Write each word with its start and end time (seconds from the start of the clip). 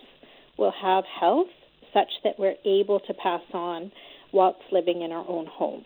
will 0.58 0.74
have 0.82 1.04
health 1.20 1.48
such 1.94 2.10
that 2.24 2.38
we're 2.38 2.56
able 2.66 3.00
to 3.02 3.14
pass 3.14 3.42
on 3.54 3.92
whilst 4.34 4.60
living 4.72 5.02
in 5.02 5.12
our 5.12 5.26
own 5.28 5.46
home. 5.46 5.86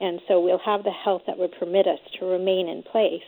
And 0.00 0.20
so 0.26 0.40
we'll 0.40 0.58
have 0.64 0.82
the 0.84 0.90
health 0.90 1.22
that 1.26 1.38
would 1.38 1.52
permit 1.58 1.86
us 1.86 1.98
to 2.18 2.26
remain 2.26 2.68
in 2.68 2.82
place. 2.82 3.22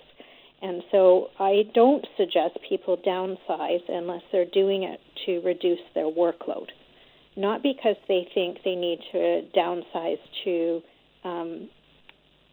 And 0.62 0.82
so 0.90 1.28
I 1.38 1.64
don't 1.74 2.06
suggest 2.16 2.56
people 2.68 2.96
downsize 2.96 3.82
unless 3.88 4.22
they're 4.30 4.46
doing 4.46 4.84
it 4.84 5.00
to 5.26 5.40
reduce 5.44 5.80
their 5.94 6.06
workload. 6.10 6.68
Not 7.36 7.62
because 7.62 7.96
they 8.08 8.28
think 8.34 8.58
they 8.64 8.74
need 8.74 9.00
to 9.12 9.42
downsize 9.56 10.18
to, 10.44 10.82
um, 11.24 11.68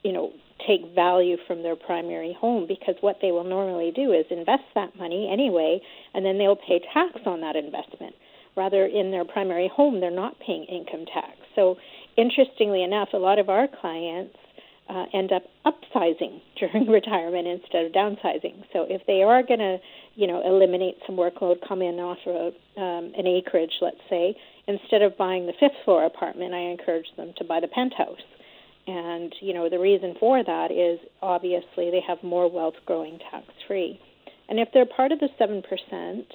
you 0.03 0.11
know, 0.11 0.31
take 0.67 0.93
value 0.93 1.37
from 1.47 1.63
their 1.63 1.75
primary 1.75 2.35
home, 2.39 2.65
because 2.67 2.95
what 2.99 3.17
they 3.21 3.31
will 3.31 3.43
normally 3.43 3.91
do 3.95 4.11
is 4.11 4.25
invest 4.29 4.63
that 4.75 4.97
money 4.97 5.29
anyway, 5.31 5.79
and 6.13 6.25
then 6.25 6.37
they'll 6.37 6.55
pay 6.55 6.81
tax 6.93 7.19
on 7.25 7.41
that 7.41 7.55
investment. 7.55 8.13
Rather, 8.58 8.85
in 8.85 9.11
their 9.11 9.23
primary 9.23 9.69
home, 9.73 10.02
they're 10.02 10.11
not 10.11 10.39
paying 10.45 10.65
income 10.65 11.05
tax. 11.05 11.37
So 11.55 11.77
interestingly 12.19 12.83
enough, 12.83 13.09
a 13.13 13.17
lot 13.17 13.39
of 13.39 13.49
our 13.49 13.67
clients 13.67 14.35
uh, 14.89 15.05
end 15.13 15.31
up 15.31 15.43
upsizing 15.65 16.41
during 16.59 16.87
retirement 16.87 17.47
instead 17.47 17.85
of 17.85 17.91
downsizing. 17.91 18.63
So 18.73 18.85
if 18.89 19.02
they 19.07 19.21
are 19.21 19.43
going 19.43 19.59
to, 19.59 19.77
you 20.15 20.27
know, 20.27 20.41
eliminate 20.45 20.95
some 21.05 21.15
workload, 21.15 21.58
come 21.67 21.81
in 21.81 21.95
off 21.95 22.17
of 22.25 22.53
um, 22.77 23.13
an 23.17 23.27
acreage, 23.27 23.73
let's 23.81 24.02
say, 24.09 24.35
instead 24.67 25.02
of 25.02 25.17
buying 25.17 25.45
the 25.45 25.53
fifth 25.59 25.77
floor 25.85 26.05
apartment, 26.05 26.53
I 26.53 26.71
encourage 26.71 27.08
them 27.17 27.33
to 27.37 27.43
buy 27.43 27.59
the 27.59 27.67
penthouse. 27.67 28.21
And 28.87 29.33
you 29.41 29.53
know, 29.53 29.69
the 29.69 29.77
reason 29.77 30.15
for 30.19 30.43
that 30.43 30.71
is 30.71 30.99
obviously 31.21 31.91
they 31.91 32.02
have 32.08 32.23
more 32.23 32.49
wealth 32.49 32.75
growing 32.85 33.19
tax 33.31 33.45
free. 33.67 33.99
And 34.47 34.59
if 34.59 34.69
they're 34.73 34.87
part 34.87 35.11
of 35.11 35.19
the 35.19 35.29
seven 35.37 35.61
percent 35.61 36.25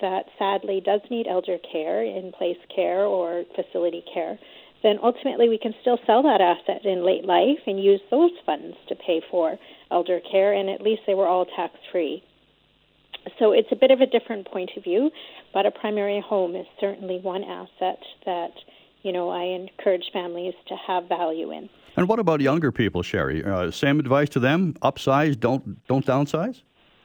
that 0.00 0.24
sadly 0.38 0.82
does 0.84 1.00
need 1.10 1.26
elder 1.26 1.56
care, 1.72 2.02
in 2.02 2.32
place 2.36 2.58
care, 2.74 3.04
or 3.04 3.44
facility 3.54 4.02
care, 4.12 4.38
then 4.84 4.98
ultimately 5.02 5.48
we 5.48 5.58
can 5.58 5.74
still 5.80 5.98
sell 6.06 6.22
that 6.22 6.40
asset 6.40 6.84
in 6.84 7.04
late 7.04 7.24
life 7.24 7.58
and 7.66 7.82
use 7.82 8.02
those 8.10 8.30
funds 8.46 8.76
to 8.88 8.94
pay 8.94 9.20
for 9.30 9.58
elder 9.90 10.20
care, 10.30 10.52
and 10.52 10.68
at 10.68 10.82
least 10.82 11.02
they 11.06 11.14
were 11.14 11.26
all 11.26 11.46
tax 11.46 11.74
free. 11.90 12.22
So 13.38 13.52
it's 13.52 13.72
a 13.72 13.76
bit 13.76 13.90
of 13.90 14.00
a 14.00 14.06
different 14.06 14.46
point 14.46 14.70
of 14.76 14.84
view, 14.84 15.10
but 15.54 15.64
a 15.64 15.70
primary 15.70 16.20
home 16.20 16.54
is 16.54 16.66
certainly 16.78 17.18
one 17.18 17.42
asset 17.42 17.98
that 18.26 18.52
you 19.02 19.12
know 19.12 19.30
I 19.30 19.44
encourage 19.44 20.04
families 20.12 20.54
to 20.68 20.76
have 20.86 21.08
value 21.08 21.50
in. 21.50 21.70
And 21.96 22.06
what 22.06 22.18
about 22.18 22.40
younger 22.42 22.70
people, 22.70 23.02
Sherry? 23.02 23.42
Uh, 23.42 23.70
same 23.70 23.98
advice 23.98 24.28
to 24.30 24.40
them: 24.40 24.74
upsize, 24.82 25.40
don't 25.40 25.86
don't 25.88 26.04
downsize. 26.04 26.60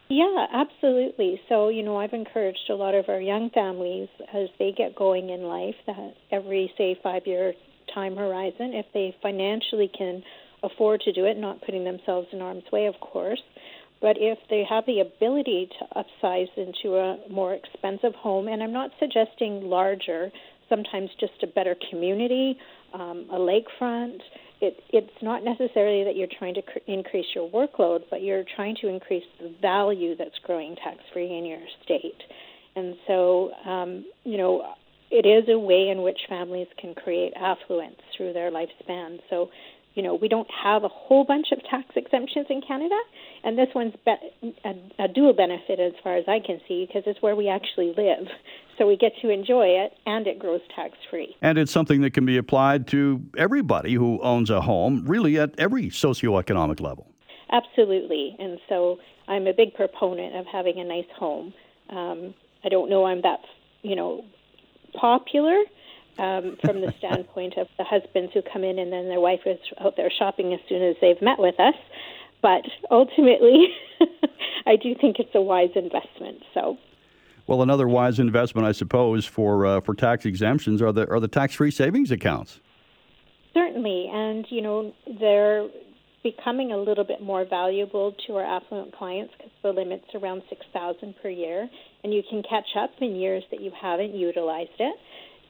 Yeah, 0.09 0.47
absolutely. 0.51 1.39
So, 1.47 1.69
you 1.69 1.83
know, 1.83 1.97
I've 1.97 2.13
encouraged 2.13 2.67
a 2.71 2.73
lot 2.73 2.95
of 2.95 3.09
our 3.09 3.21
young 3.21 3.51
families 3.51 4.09
as 4.33 4.49
they 4.57 4.71
get 4.75 4.95
going 4.95 5.29
in 5.29 5.43
life 5.43 5.75
that 5.85 6.15
every, 6.31 6.73
say, 6.79 6.99
five 7.03 7.27
year 7.27 7.53
time 7.93 8.15
horizon, 8.15 8.73
if 8.73 8.85
they 8.93 9.15
financially 9.21 9.89
can 9.95 10.23
afford 10.63 11.01
to 11.01 11.13
do 11.13 11.25
it, 11.25 11.37
not 11.37 11.61
putting 11.61 11.83
themselves 11.83 12.27
in 12.31 12.39
harm's 12.39 12.63
way, 12.71 12.85
of 12.85 12.99
course. 12.99 13.41
But 14.01 14.15
if 14.17 14.37
they 14.49 14.63
have 14.69 14.85
the 14.85 15.01
ability 15.01 15.69
to 15.79 16.03
upsize 16.03 16.47
into 16.55 16.95
a 16.95 17.17
more 17.29 17.53
expensive 17.53 18.15
home, 18.15 18.47
and 18.47 18.63
I'm 18.63 18.71
not 18.71 18.91
suggesting 18.99 19.63
larger, 19.63 20.31
sometimes 20.69 21.09
just 21.19 21.33
a 21.43 21.47
better 21.47 21.75
community, 21.89 22.57
um, 22.93 23.27
a 23.31 23.37
lakefront, 23.37 24.19
it, 24.61 24.77
it's 24.91 25.21
not 25.21 25.43
necessarily 25.43 26.03
that 26.03 26.15
you're 26.15 26.29
trying 26.37 26.53
to 26.55 26.61
cr- 26.61 26.79
increase 26.87 27.25
your 27.33 27.49
workload, 27.49 28.01
but 28.09 28.21
you're 28.21 28.43
trying 28.55 28.75
to 28.81 28.87
increase 28.87 29.23
the 29.39 29.53
value 29.61 30.15
that's 30.17 30.37
growing 30.43 30.75
tax 30.75 30.99
free 31.13 31.37
in 31.37 31.45
your 31.45 31.61
state. 31.83 32.21
And 32.75 32.95
so, 33.07 33.51
um, 33.65 34.05
you 34.23 34.37
know, 34.37 34.73
it 35.11 35.25
is 35.25 35.49
a 35.49 35.57
way 35.57 35.89
in 35.89 36.01
which 36.01 36.19
families 36.27 36.67
can 36.79 36.93
create 36.93 37.33
affluence 37.35 37.99
through 38.15 38.33
their 38.33 38.51
lifespan. 38.51 39.19
So, 39.29 39.49
you 39.95 40.03
know, 40.03 40.15
we 40.15 40.27
don't 40.27 40.47
have 40.63 40.83
a 40.83 40.87
whole 40.87 41.23
bunch 41.23 41.47
of 41.51 41.59
tax 41.69 41.87
exemptions 41.95 42.45
in 42.49 42.61
Canada, 42.61 42.97
and 43.43 43.57
this 43.57 43.69
one's 43.73 43.95
be- 44.05 44.55
a, 44.63 45.03
a 45.03 45.07
dual 45.07 45.33
benefit 45.33 45.79
as 45.79 45.93
far 46.03 46.15
as 46.15 46.25
I 46.27 46.39
can 46.45 46.61
see 46.67 46.85
because 46.85 47.03
it's 47.05 47.21
where 47.21 47.35
we 47.35 47.49
actually 47.49 47.93
live. 47.97 48.27
So 48.77 48.87
we 48.87 48.95
get 48.95 49.11
to 49.21 49.29
enjoy 49.29 49.65
it, 49.65 49.91
and 50.05 50.25
it 50.25 50.39
grows 50.39 50.61
tax 50.73 50.93
free. 51.09 51.35
And 51.41 51.57
it's 51.57 51.71
something 51.71 51.99
that 52.01 52.11
can 52.11 52.25
be 52.25 52.37
applied 52.37 52.87
to 52.87 53.21
everybody 53.37 53.95
who 53.95 54.21
owns 54.21 54.49
a 54.49 54.61
home, 54.61 55.03
really 55.05 55.37
at 55.37 55.51
every 55.57 55.89
socioeconomic 55.89 56.79
level. 56.79 57.11
Absolutely, 57.51 58.37
and 58.39 58.57
so 58.69 58.99
I'm 59.27 59.47
a 59.47 59.53
big 59.53 59.73
proponent 59.73 60.35
of 60.35 60.45
having 60.45 60.79
a 60.79 60.85
nice 60.85 61.09
home. 61.17 61.53
Um, 61.89 62.33
I 62.63 62.69
don't 62.69 62.89
know 62.89 63.05
I'm 63.05 63.21
that 63.23 63.39
you 63.81 63.95
know 63.95 64.23
popular 64.93 65.57
um, 66.17 66.57
from 66.61 66.81
the 66.81 66.93
standpoint 66.97 67.57
of 67.57 67.67
the 67.77 67.83
husbands 67.83 68.33
who 68.33 68.41
come 68.41 68.63
in 68.63 68.77
and 68.77 68.91
then 68.91 69.07
their 69.07 69.19
wife 69.21 69.41
is 69.45 69.59
out 69.79 69.95
there 69.95 70.11
shopping 70.11 70.53
as 70.53 70.59
soon 70.67 70.83
as 70.83 70.95
they've 71.01 71.21
met 71.21 71.39
with 71.39 71.59
us. 71.59 71.75
But 72.41 72.63
ultimately, 72.91 73.67
I 74.65 74.75
do 74.75 74.95
think 74.99 75.19
it's 75.19 75.33
a 75.33 75.41
wise 75.41 75.71
investment. 75.75 76.43
So. 76.53 76.77
Well, 77.47 77.61
another 77.61 77.87
wise 77.87 78.19
investment, 78.19 78.67
I 78.67 78.73
suppose, 78.73 79.25
for 79.25 79.65
uh, 79.65 79.81
for 79.81 79.95
tax 79.95 80.25
exemptions 80.25 80.81
are 80.81 80.91
the 80.91 81.09
are 81.09 81.19
the 81.19 81.27
tax 81.27 81.55
free 81.55 81.71
savings 81.71 82.11
accounts. 82.11 82.59
Certainly, 83.53 84.09
and 84.13 84.45
you 84.49 84.61
know 84.61 84.93
they're 85.19 85.67
becoming 86.21 86.71
a 86.71 86.77
little 86.77 87.03
bit 87.03 87.21
more 87.21 87.45
valuable 87.45 88.15
to 88.27 88.35
our 88.35 88.43
affluent 88.43 88.95
clients 88.95 89.33
because 89.35 89.51
the 89.63 89.71
limit's 89.71 90.13
around 90.13 90.43
six 90.47 90.65
thousand 90.73 91.15
per 91.23 91.29
year, 91.29 91.67
and 92.03 92.13
you 92.13 92.21
can 92.29 92.43
catch 92.43 92.67
up 92.77 92.91
in 93.01 93.15
years 93.15 93.43
that 93.51 93.61
you 93.61 93.71
haven't 93.79 94.15
utilized 94.15 94.79
it. 94.79 94.95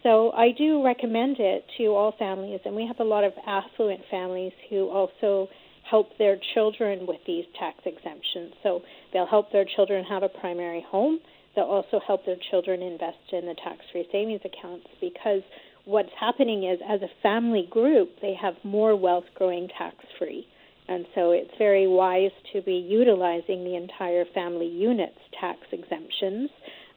So 0.03 0.31
I 0.31 0.51
do 0.57 0.83
recommend 0.83 1.37
it 1.39 1.65
to 1.77 1.87
all 1.87 2.13
families, 2.17 2.61
and 2.65 2.75
we 2.75 2.87
have 2.87 2.99
a 2.99 3.03
lot 3.03 3.23
of 3.23 3.33
affluent 3.45 4.01
families 4.09 4.53
who 4.69 4.89
also 4.89 5.49
help 5.89 6.17
their 6.17 6.37
children 6.53 7.05
with 7.07 7.19
these 7.25 7.45
tax 7.59 7.79
exemptions. 7.85 8.53
So 8.63 8.81
they'll 9.11 9.27
help 9.27 9.51
their 9.51 9.65
children 9.75 10.05
have 10.05 10.23
a 10.23 10.29
primary 10.29 10.85
home. 10.89 11.19
They'll 11.55 11.65
also 11.65 11.99
help 12.05 12.25
their 12.25 12.37
children 12.49 12.81
invest 12.81 13.17
in 13.33 13.45
the 13.45 13.55
tax 13.55 13.79
free 13.91 14.07
savings 14.11 14.41
accounts 14.45 14.85
because 15.01 15.41
what's 15.85 16.11
happening 16.19 16.63
is, 16.63 16.79
as 16.87 17.01
a 17.01 17.09
family 17.23 17.67
group, 17.69 18.09
they 18.21 18.35
have 18.39 18.53
more 18.63 18.95
wealth 18.95 19.25
growing 19.35 19.67
tax 19.77 19.95
free. 20.17 20.47
And 20.89 21.05
so 21.13 21.31
it's 21.31 21.51
very 21.59 21.85
wise 21.85 22.31
to 22.51 22.63
be 22.63 22.73
utilizing 22.73 23.63
the 23.63 23.75
entire 23.75 24.25
family 24.33 24.65
unit's 24.65 25.19
tax 25.39 25.59
exemptions 25.71 26.49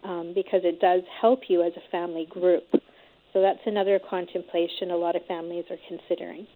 um, 0.03 0.33
because 0.35 0.63
it 0.65 0.81
does 0.81 1.03
help 1.21 1.43
you 1.49 1.63
as 1.63 1.73
a 1.77 1.91
family 1.91 2.27
group. 2.31 2.65
So 3.35 3.43
that's 3.43 3.61
another 3.67 4.01
contemplation 4.09 4.91
a 4.91 4.97
lot 4.97 5.15
of 5.15 5.27
families 5.27 5.67
are 5.71 5.77
considering. 5.89 6.47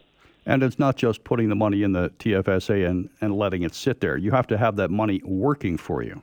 And 0.46 0.62
it's 0.62 0.78
not 0.78 0.96
just 0.96 1.24
putting 1.24 1.50
the 1.50 1.54
money 1.54 1.82
in 1.82 1.92
the 1.92 2.10
TFSA 2.20 2.88
and, 2.88 3.10
and 3.20 3.36
letting 3.36 3.64
it 3.64 3.74
sit 3.74 4.00
there. 4.00 4.16
You 4.16 4.30
have 4.30 4.46
to 4.46 4.56
have 4.56 4.76
that 4.76 4.90
money 4.90 5.20
working 5.22 5.76
for 5.76 6.02
you. 6.02 6.22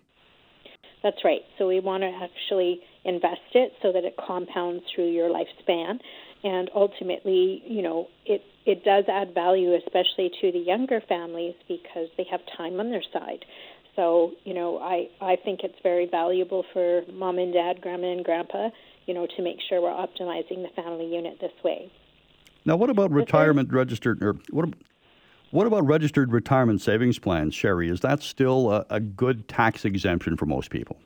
That's 1.04 1.24
right. 1.24 1.42
So 1.60 1.68
we 1.68 1.80
want 1.80 2.02
to 2.02 2.12
actually 2.24 2.80
invest 3.06 3.54
it 3.54 3.74
so 3.84 3.92
that 3.92 4.04
it 4.04 4.16
compounds 4.26 4.84
through 4.96 5.12
your 5.12 5.30
lifespan. 5.30 6.00
And 6.44 6.70
ultimately, 6.76 7.64
you 7.66 7.82
know, 7.82 8.08
it, 8.26 8.42
it 8.66 8.84
does 8.84 9.06
add 9.08 9.34
value, 9.34 9.76
especially 9.76 10.30
to 10.42 10.52
the 10.52 10.60
younger 10.60 11.02
families, 11.08 11.56
because 11.68 12.10
they 12.18 12.26
have 12.30 12.42
time 12.58 12.80
on 12.80 12.90
their 12.90 13.04
side. 13.14 13.46
So, 13.96 14.32
you 14.44 14.54
know, 14.54 14.80
I, 14.80 15.08
I 15.22 15.38
think 15.38 15.62
it's 15.64 15.78
very 15.84 16.06
valuable 16.06 16.66
for 16.74 17.04
mom 17.14 17.38
and 17.38 17.54
dad, 17.54 17.80
grandma 17.80 18.12
and 18.12 18.26
grandpa, 18.26 18.72
you 19.06 19.14
know, 19.14 19.28
to 19.38 19.42
make 19.42 19.58
sure 19.70 19.82
we're 19.82 19.90
optimizing 19.90 20.64
the 20.64 20.70
family 20.76 21.06
unit 21.14 21.38
this 21.40 21.52
way. 21.64 21.92
Now, 22.66 22.76
what 22.76 22.90
about 22.90 23.12
retirement 23.12 23.72
registered, 23.72 24.24
or 24.24 24.34
what, 24.50 24.70
what 25.52 25.68
about 25.68 25.86
registered 25.86 26.32
retirement 26.32 26.82
savings 26.82 27.20
plans, 27.20 27.54
Sherry? 27.54 27.90
Is 27.90 28.00
that 28.00 28.24
still 28.24 28.72
a, 28.72 28.86
a 28.90 29.00
good 29.00 29.48
tax 29.48 29.86
exemption 29.86 30.38
for 30.38 30.46
most 30.46 30.72
people? 30.72 30.98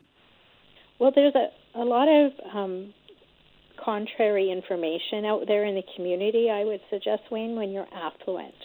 Well, 1.00 1.12
there's 1.14 1.36
a, 1.36 1.50
a 1.76 1.84
lot 1.84 2.08
of 2.08 2.32
um, 2.56 2.94
contrary 3.84 4.52
information 4.52 5.26
out 5.26 5.44
there 5.48 5.66
in 5.66 5.76
the 5.76 5.84
community, 5.96 6.50
I 6.50 6.64
would 6.64 6.82
suggest, 6.90 7.24
Wayne, 7.32 7.56
when 7.56 7.72
you're 7.72 7.88
affluent. 7.94 8.56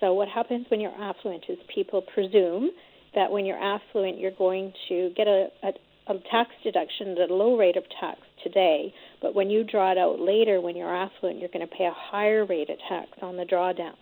So, 0.00 0.14
what 0.14 0.28
happens 0.28 0.66
when 0.70 0.80
you're 0.80 0.90
affluent 0.92 1.44
is 1.48 1.58
people 1.74 2.02
presume 2.02 2.70
that 3.14 3.30
when 3.30 3.46
you're 3.46 3.62
affluent, 3.62 4.18
you're 4.18 4.30
going 4.30 4.72
to 4.88 5.12
get 5.16 5.26
a, 5.26 5.48
a, 5.62 5.68
a 6.12 6.18
tax 6.30 6.50
deduction 6.62 7.16
at 7.18 7.30
a 7.30 7.34
low 7.34 7.56
rate 7.56 7.76
of 7.76 7.84
tax 8.00 8.20
today, 8.42 8.92
but 9.20 9.34
when 9.34 9.50
you 9.50 9.64
draw 9.64 9.92
it 9.92 9.98
out 9.98 10.20
later, 10.20 10.60
when 10.60 10.76
you're 10.76 10.94
affluent, 10.94 11.40
you're 11.40 11.48
going 11.52 11.66
to 11.66 11.74
pay 11.74 11.84
a 11.84 11.94
higher 11.94 12.44
rate 12.44 12.70
of 12.70 12.78
tax 12.88 13.10
on 13.22 13.36
the 13.36 13.44
drawdown. 13.44 13.96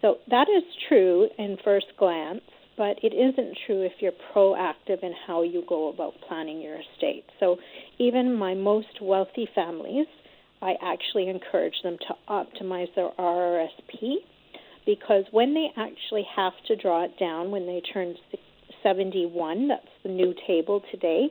So 0.00 0.16
that 0.30 0.46
is 0.48 0.62
true 0.88 1.28
in 1.38 1.58
first 1.62 1.86
glance, 1.98 2.40
but 2.80 2.96
it 3.02 3.12
isn't 3.12 3.58
true 3.66 3.82
if 3.82 3.92
you're 4.00 4.10
proactive 4.34 5.02
in 5.02 5.12
how 5.26 5.42
you 5.42 5.62
go 5.68 5.90
about 5.90 6.14
planning 6.26 6.62
your 6.62 6.76
estate. 6.76 7.24
So 7.38 7.58
even 7.98 8.34
my 8.34 8.54
most 8.54 9.02
wealthy 9.02 9.46
families, 9.54 10.06
I 10.62 10.76
actually 10.82 11.28
encourage 11.28 11.74
them 11.84 11.98
to 12.08 12.14
optimize 12.26 12.86
their 12.96 13.10
RRSP 13.18 14.14
because 14.86 15.24
when 15.30 15.52
they 15.52 15.68
actually 15.76 16.24
have 16.34 16.54
to 16.68 16.76
draw 16.76 17.04
it 17.04 17.18
down 17.20 17.50
when 17.50 17.66
they 17.66 17.82
turn 17.92 18.14
71, 18.82 19.68
that's 19.68 19.82
the 20.02 20.08
new 20.08 20.32
table 20.46 20.80
today, 20.90 21.26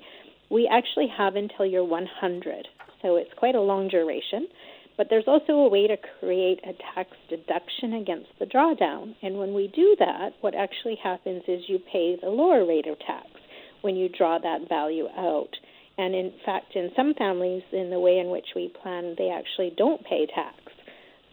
we 0.51 0.69
actually 0.71 1.07
have 1.17 1.35
until 1.35 1.65
you're 1.65 1.83
100. 1.83 2.67
So 3.01 3.15
it's 3.15 3.31
quite 3.37 3.55
a 3.55 3.61
long 3.61 3.87
duration. 3.87 4.47
But 4.99 5.07
there's 5.09 5.27
also 5.27 5.53
a 5.53 5.69
way 5.69 5.87
to 5.87 5.95
create 6.19 6.59
a 6.65 6.73
tax 6.93 7.11
deduction 7.29 7.93
against 7.93 8.27
the 8.37 8.45
drawdown. 8.45 9.15
And 9.21 9.37
when 9.37 9.53
we 9.53 9.71
do 9.73 9.95
that, 9.97 10.31
what 10.41 10.53
actually 10.53 10.97
happens 11.01 11.43
is 11.47 11.61
you 11.69 11.79
pay 11.79 12.17
the 12.21 12.27
lower 12.27 12.65
rate 12.65 12.85
of 12.85 12.99
tax 12.99 13.27
when 13.79 13.95
you 13.95 14.09
draw 14.09 14.39
that 14.39 14.67
value 14.67 15.07
out. 15.17 15.51
And 15.97 16.13
in 16.13 16.33
fact, 16.45 16.75
in 16.75 16.91
some 16.97 17.13
families, 17.13 17.63
in 17.71 17.89
the 17.91 17.99
way 18.01 18.19
in 18.19 18.29
which 18.29 18.47
we 18.57 18.73
plan, 18.83 19.15
they 19.17 19.29
actually 19.29 19.71
don't 19.77 20.03
pay 20.03 20.27
tax. 20.35 20.57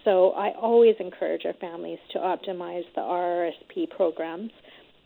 So 0.05 0.31
I 0.31 0.53
always 0.53 0.95
encourage 1.01 1.45
our 1.45 1.55
families 1.55 1.99
to 2.13 2.21
optimize 2.21 2.85
the 2.95 3.01
RRSP 3.01 3.91
programs. 3.91 4.53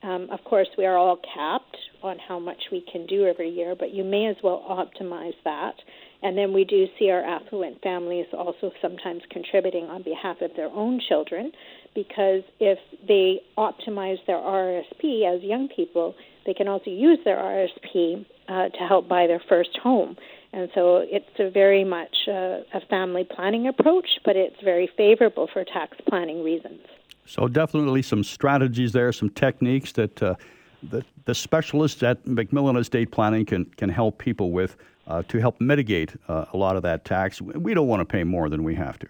Um, 0.02 0.28
of 0.30 0.44
course, 0.44 0.68
we 0.76 0.84
are 0.84 0.98
all 0.98 1.18
capped 1.34 1.78
on 2.02 2.18
how 2.28 2.38
much 2.38 2.62
we 2.70 2.84
can 2.92 3.06
do 3.06 3.24
every 3.24 3.48
year, 3.48 3.74
but 3.74 3.94
you 3.94 4.04
may 4.04 4.26
as 4.26 4.36
well 4.42 4.62
optimize 4.68 5.34
that. 5.44 5.76
And 6.22 6.36
then 6.36 6.52
we 6.52 6.64
do 6.64 6.86
see 6.98 7.10
our 7.10 7.22
affluent 7.22 7.80
families 7.82 8.26
also 8.32 8.72
sometimes 8.82 9.22
contributing 9.30 9.84
on 9.84 10.02
behalf 10.02 10.40
of 10.42 10.50
their 10.54 10.68
own 10.68 11.00
children 11.08 11.52
because 11.94 12.42
if 12.60 12.78
they 13.06 13.40
optimize 13.56 14.18
their 14.26 14.36
RSP 14.36 15.24
as 15.24 15.42
young 15.42 15.68
people, 15.74 16.14
they 16.46 16.54
can 16.54 16.68
also 16.68 16.90
use 16.90 17.18
their 17.24 17.36
RSP 17.36 18.24
uh, 18.48 18.68
to 18.68 18.78
help 18.86 19.08
buy 19.08 19.26
their 19.26 19.42
first 19.48 19.78
home. 19.82 20.16
And 20.52 20.68
so 20.74 20.98
it's 20.98 21.38
a 21.38 21.50
very 21.50 21.84
much 21.84 22.16
uh, 22.28 22.62
a 22.74 22.80
family 22.88 23.24
planning 23.24 23.66
approach, 23.66 24.08
but 24.24 24.36
it's 24.36 24.60
very 24.62 24.90
favorable 24.96 25.48
for 25.52 25.64
tax 25.64 25.96
planning 26.08 26.42
reasons. 26.44 26.80
So 27.24 27.46
definitely 27.46 28.02
some 28.02 28.24
strategies 28.24 28.92
there, 28.92 29.12
some 29.12 29.30
techniques 29.30 29.92
that 29.92 30.20
uh, 30.22 30.34
the, 30.82 31.04
the 31.26 31.34
specialists 31.34 32.02
at 32.02 32.26
Macmillan 32.26 32.76
Estate 32.76 33.12
Planning 33.12 33.46
can, 33.46 33.66
can 33.76 33.88
help 33.88 34.18
people 34.18 34.50
with 34.50 34.76
uh, 35.10 35.22
to 35.24 35.38
help 35.38 35.60
mitigate 35.60 36.14
uh, 36.28 36.44
a 36.52 36.56
lot 36.56 36.76
of 36.76 36.82
that 36.84 37.04
tax. 37.04 37.40
We 37.40 37.74
don't 37.74 37.88
want 37.88 38.00
to 38.00 38.04
pay 38.04 38.24
more 38.24 38.48
than 38.48 38.62
we 38.62 38.76
have 38.76 38.98
to. 39.00 39.08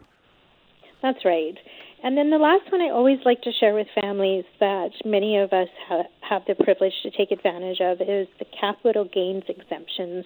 That's 1.03 1.25
right. 1.25 1.57
And 2.03 2.17
then 2.17 2.31
the 2.31 2.39
last 2.39 2.73
one 2.73 2.81
I 2.81 2.89
always 2.89 3.19
like 3.27 3.43
to 3.43 3.53
share 3.53 3.75
with 3.75 3.87
families 4.01 4.45
that 4.59 4.91
many 5.05 5.37
of 5.37 5.53
us 5.53 5.69
ha- 5.87 6.09
have 6.23 6.43
the 6.49 6.55
privilege 6.55 6.95
to 7.03 7.11
take 7.11 7.31
advantage 7.31 7.79
of 7.83 8.01
is 8.01 8.27
the 8.39 8.47
capital 8.59 9.05
gains 9.05 9.45
exemptions 9.49 10.25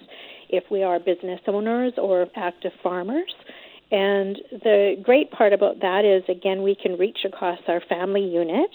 if 0.48 0.62
we 0.70 0.84
are 0.84 1.00
business 1.00 1.40
owners 1.48 1.94
or 1.98 2.26
active 2.36 2.72
farmers. 2.80 3.34
And 3.90 4.38
the 4.50 4.96
great 5.02 5.32
part 5.32 5.52
about 5.52 5.80
that 5.80 6.04
is, 6.04 6.22
again, 6.28 6.62
we 6.62 6.76
can 6.80 6.96
reach 6.96 7.18
across 7.24 7.58
our 7.66 7.80
family 7.88 8.24
unit 8.24 8.70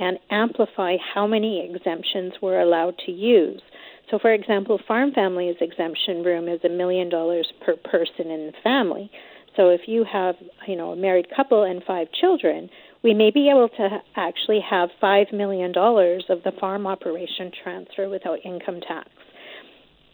and 0.00 0.18
amplify 0.30 0.96
how 1.14 1.26
many 1.26 1.68
exemptions 1.68 2.34
we're 2.42 2.60
allowed 2.60 2.98
to 3.06 3.12
use. 3.12 3.62
So, 4.10 4.18
for 4.18 4.32
example, 4.32 4.80
farm 4.88 5.12
families 5.12 5.56
exemption 5.60 6.24
room 6.24 6.48
is 6.48 6.60
a 6.64 6.68
million 6.68 7.08
dollars 7.08 7.52
per 7.64 7.76
person 7.76 8.30
in 8.30 8.46
the 8.46 8.52
family. 8.62 9.10
So, 9.56 9.68
if 9.68 9.82
you 9.86 10.04
have, 10.04 10.34
you 10.66 10.76
know, 10.76 10.92
a 10.92 10.96
married 10.96 11.28
couple 11.34 11.62
and 11.62 11.82
five 11.84 12.08
children, 12.12 12.68
we 13.02 13.14
may 13.14 13.30
be 13.30 13.48
able 13.48 13.68
to 13.68 14.02
actually 14.16 14.60
have 14.68 14.90
five 15.00 15.28
million 15.32 15.72
dollars 15.72 16.24
of 16.28 16.42
the 16.42 16.52
farm 16.52 16.86
operation 16.86 17.52
transfer 17.62 18.08
without 18.08 18.44
income 18.44 18.80
tax. 18.80 19.08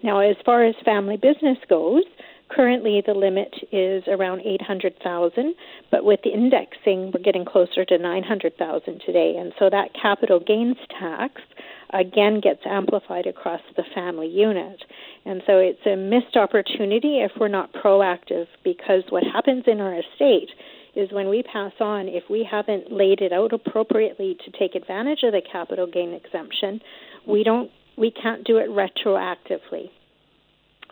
Now, 0.03 0.21
as 0.21 0.37
far 0.45 0.65
as 0.65 0.75
family 0.85 1.17
business 1.17 1.59
goes, 1.69 2.05
Currently, 2.49 3.03
the 3.05 3.15
limit 3.15 3.53
is 3.73 4.05
around 4.07 4.41
800,000, 4.43 5.55
but 5.91 6.05
with 6.05 6.21
the 6.23 6.31
indexing, 6.31 7.11
we're 7.13 7.23
getting 7.23 7.45
closer 7.45 7.85
to 7.85 7.99
900,000 7.99 9.03
today. 9.05 9.35
And 9.37 9.53
so 9.59 9.69
that 9.69 9.89
capital 10.01 10.39
gains 10.39 10.77
tax 10.99 11.43
again 11.91 12.41
gets 12.41 12.61
amplified 12.67 13.27
across 13.27 13.61
the 13.77 13.85
family 13.95 14.29
unit. 14.29 14.83
And 15.25 15.43
so 15.47 15.59
it's 15.59 15.85
a 15.87 15.97
missed 15.97 16.37
opportunity 16.37 17.21
if 17.21 17.33
we're 17.39 17.49
not 17.49 17.73
proactive 17.73 18.47
because 18.65 19.05
what 19.11 19.23
happens 19.23 19.65
in 19.67 19.81
our 19.81 19.95
estate 19.95 20.51
is 20.95 21.13
when 21.13 21.29
we 21.29 21.43
pass 21.43 21.73
on, 21.79 22.09
if 22.09 22.25
we 22.31 22.47
haven't 22.49 22.91
laid 22.91 23.21
it 23.21 23.33
out 23.33 23.53
appropriately 23.53 24.37
to 24.45 24.59
take 24.59 24.75
advantage 24.75 25.21
of 25.23 25.33
the 25.33 25.43
capital 25.53 25.87
gain 25.87 26.13
exemption, 26.13 26.81
we 27.27 27.45
don't 27.45 27.71
we 27.99 28.11
can't 28.11 28.45
do 28.45 28.59
it 28.59 28.69
retroactively. 28.69 29.91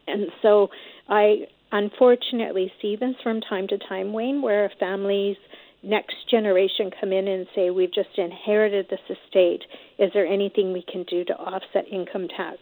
And 0.06 0.28
so 0.42 0.68
I 1.08 1.46
unfortunately 1.72 2.72
see 2.80 2.96
this 2.96 3.14
from 3.22 3.40
time 3.40 3.66
to 3.68 3.78
time, 3.78 4.12
Wayne, 4.12 4.42
where 4.42 4.70
families 4.78 5.36
next 5.84 6.16
generation 6.30 6.90
come 7.00 7.12
in 7.12 7.28
and 7.28 7.46
say, 7.54 7.70
We've 7.70 7.92
just 7.92 8.16
inherited 8.16 8.86
this 8.88 9.00
estate. 9.08 9.62
Is 9.98 10.10
there 10.14 10.26
anything 10.26 10.72
we 10.72 10.84
can 10.90 11.04
do 11.04 11.24
to 11.24 11.34
offset 11.34 11.86
income 11.90 12.28
tax? 12.28 12.58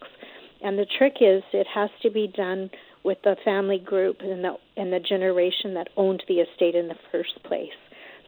And 0.61 0.77
the 0.77 0.85
trick 0.97 1.17
is 1.21 1.43
it 1.51 1.67
has 1.73 1.89
to 2.01 2.09
be 2.09 2.27
done 2.27 2.69
with 3.03 3.17
the 3.23 3.35
family 3.43 3.79
group 3.79 4.17
and 4.21 4.43
the 4.43 4.55
and 4.77 4.91
the 4.91 4.99
generation 4.99 5.73
that 5.73 5.89
owned 5.97 6.23
the 6.27 6.35
estate 6.35 6.75
in 6.75 6.87
the 6.87 6.95
first 7.11 7.43
place. 7.43 7.69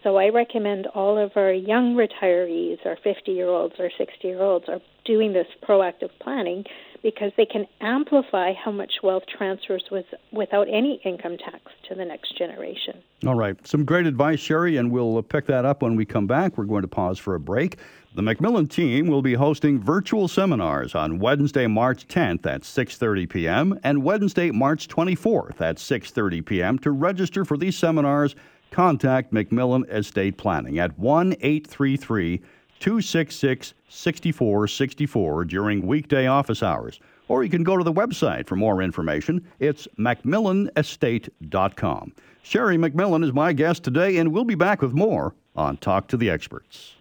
So 0.05 0.17
I 0.17 0.29
recommend 0.29 0.85
all 0.93 1.17
of 1.17 1.31
our 1.35 1.51
young 1.51 1.95
retirees, 1.95 2.77
our 2.85 2.95
50 3.03 3.31
year 3.31 3.47
olds 3.47 3.73
or 3.79 3.89
60 3.97 4.27
year 4.27 4.39
olds, 4.39 4.65
are 4.69 4.79
doing 5.03 5.33
this 5.33 5.47
proactive 5.67 6.11
planning 6.21 6.63
because 7.01 7.31
they 7.37 7.45
can 7.47 7.65
amplify 7.81 8.53
how 8.53 8.69
much 8.69 8.93
wealth 9.01 9.23
transfers 9.35 9.83
with, 9.91 10.05
without 10.31 10.67
any 10.69 11.01
income 11.03 11.37
tax 11.37 11.71
to 11.89 11.95
the 11.95 12.05
next 12.05 12.37
generation. 12.37 13.01
All 13.25 13.33
right. 13.33 13.55
Some 13.65 13.83
great 13.83 14.05
advice, 14.05 14.39
Sherry, 14.39 14.77
and 14.77 14.91
we'll 14.91 15.17
uh, 15.17 15.23
pick 15.23 15.47
that 15.47 15.65
up 15.65 15.81
when 15.81 15.95
we 15.95 16.05
come 16.05 16.27
back. 16.27 16.55
We're 16.55 16.65
going 16.65 16.83
to 16.83 16.87
pause 16.87 17.17
for 17.17 17.33
a 17.33 17.39
break. 17.39 17.77
The 18.13 18.21
Macmillan 18.21 18.67
team 18.67 19.07
will 19.07 19.23
be 19.23 19.33
hosting 19.33 19.79
virtual 19.79 20.27
seminars 20.27 20.93
on 20.93 21.17
Wednesday, 21.17 21.65
March 21.65 22.07
10th 22.07 22.45
at 22.45 22.61
6:30 22.61 23.27
p.m. 23.27 23.79
and 23.83 24.03
Wednesday, 24.03 24.51
March 24.51 24.87
24th 24.87 25.61
at 25.61 25.77
6:30 25.77 26.45
p.m. 26.45 26.79
To 26.79 26.91
register 26.91 27.43
for 27.43 27.57
these 27.57 27.75
seminars, 27.77 28.35
contact 28.71 29.31
Macmillan 29.31 29.85
Estate 29.89 30.37
Planning 30.37 30.79
at 30.79 30.97
1 30.99 31.33
833 31.41 32.41
266 32.79 33.73
6464 33.87 35.45
during 35.45 35.87
weekday 35.87 36.27
office 36.27 36.61
hours 36.61 36.99
or 37.27 37.43
you 37.43 37.49
can 37.49 37.63
go 37.63 37.75
to 37.77 37.83
the 37.83 37.93
website 37.93 38.47
for 38.47 38.55
more 38.55 38.81
information. 38.81 39.45
It's 39.59 39.87
macmillanestate.com. 39.97 42.13
Sherry 42.43 42.77
MacMillan 42.77 43.23
is 43.23 43.33
my 43.33 43.53
guest 43.53 43.83
today, 43.83 44.17
and 44.17 44.31
we'll 44.31 44.43
be 44.43 44.55
back 44.55 44.81
with 44.81 44.93
more 44.93 45.33
on 45.55 45.77
Talk 45.77 46.07
to 46.09 46.17
the 46.17 46.29
Experts. 46.29 46.94